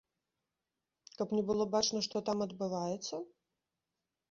[1.19, 3.23] Каб не было бачна, што там адбываецца?